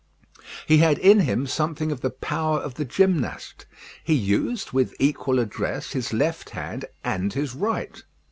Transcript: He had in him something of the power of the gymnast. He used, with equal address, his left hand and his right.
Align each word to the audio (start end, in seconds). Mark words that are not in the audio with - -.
He 0.65 0.79
had 0.79 0.97
in 0.97 1.19
him 1.19 1.45
something 1.45 1.91
of 1.91 2.01
the 2.01 2.09
power 2.09 2.57
of 2.57 2.73
the 2.73 2.85
gymnast. 2.85 3.67
He 4.03 4.15
used, 4.15 4.71
with 4.71 4.95
equal 4.97 5.37
address, 5.37 5.91
his 5.91 6.11
left 6.11 6.49
hand 6.49 6.85
and 7.03 7.31
his 7.31 7.53
right. 7.53 8.01